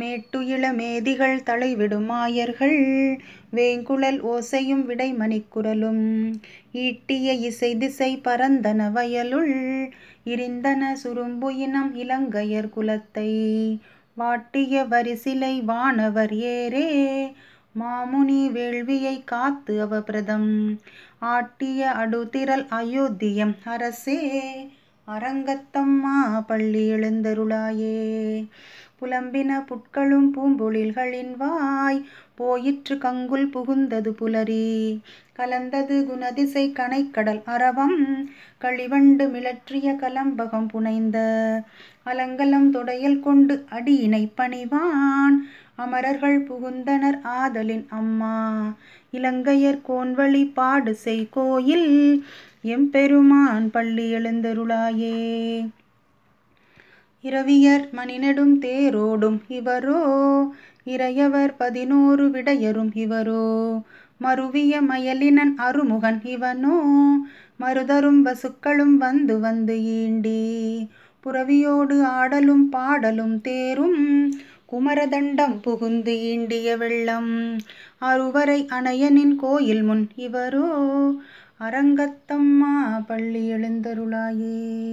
மேட்டுயில 0.00 0.74
மேதிகள் 0.74 1.42
தலைவிடும் 1.42 2.04
மாயர்கள் 2.04 3.20
வேங்குழல் 3.52 4.20
ஓசையும் 4.20 4.84
விடை 4.84 5.14
மணிக்குரலும் 5.14 6.34
ஈட்டிய 6.72 7.32
இசைதிசை 7.40 8.20
பரந்தன 8.24 8.90
வயலுள் 8.92 9.90
இரிந்தன 10.26 10.92
சுரும்புயினம் 11.04 11.94
இலங்கையர் 11.94 12.68
குலத்தை. 12.68 13.30
வாட்டிய 14.18 14.88
வரிசிலை 14.88 15.64
வானவர் 15.64 16.32
ஏரே 16.32 17.32
மாமுனி 17.80 18.50
வேள்வியைக் 18.50 19.24
காத்து 19.24 19.80
அவபிரதம். 19.80 20.80
ஆட்டிய 21.22 21.90
அடுத்திரல் 22.02 22.66
அயோத்தியம் 22.70 23.54
அரசே 23.64 24.20
அரங்கத்தம்மா 25.08 26.40
பள்ளி 26.46 26.90
எழுந்தருளாயே. 26.90 28.46
புலம்பின 29.04 29.66
புட்களும் 29.68 30.28
பூம்பொழில்களின் 30.34 31.36
வாய் 31.36 32.04
போயிற்று 32.34 32.96
கங்குல் 32.96 33.48
புகுந்தது 33.50 34.08
புலரி. 34.08 35.00
கலந்தது 35.32 36.06
குணதிசை 36.08 36.64
கனைக்கடல் 36.72 37.42
அரவம் 37.44 37.98
களிவண்டு 38.60 39.24
மிளற்றிய 39.28 39.94
கலம்பகம் 39.94 40.68
புனைந்த 40.68 41.18
அலங்கலம் 42.04 42.72
தொடையல் 42.72 43.20
கொண்டு 43.20 43.64
அடியினைப் 43.70 44.36
பணிவான் 44.36 45.36
அமரர்கள் 45.76 46.38
புகுந்தனர் 46.42 47.20
ஆதலின் 47.22 47.86
அம்மா. 47.90 48.34
இலங்கையர் 49.10 49.80
கோன்வழி 49.88 50.52
பாடுசெய் 50.56 51.28
கோயில் 51.30 51.88
எம்பெருமான் 52.62 53.70
பள்ளி 53.70 54.12
எழுந்தருளாயே. 54.14 55.16
இரவியர் 57.24 57.88
மணிநெடும் 57.92 58.60
தேரோடும் 58.60 59.40
இவரோ? 59.48 60.46
இறையவர் 60.84 61.54
பதினோரு 61.58 62.28
விடையரும் 62.28 62.90
இவரோ? 62.94 63.82
மருவிய 64.20 64.80
மயலினன் 64.80 65.54
அருமுகன் 65.56 66.20
இவனோ? 66.22 66.80
மருதரும் 67.60 68.24
வசுக்களும் 68.24 68.96
வந்து 68.96 69.40
வந்து 69.40 69.74
ஈண்டி. 69.74 70.88
புறவியோடு 71.24 72.02
ஆடலும் 72.02 72.68
பாடலும் 72.68 73.40
தேரும். 73.40 74.32
குமரதண்டம் 74.72 75.62
புகுந்து 75.62 76.12
ஈண்டிய 76.12 76.76
வெள்ளம். 76.76 77.56
அருவரை 78.00 78.66
அணையனின் 78.66 79.36
கோயில் 79.36 79.82
முன் 79.82 80.08
இவரோ? 80.16 81.14
அரங்கத்தம்மா 81.60 83.04
பள்ளி 83.06 83.52
எழுந்தருளாயே. 83.52 84.84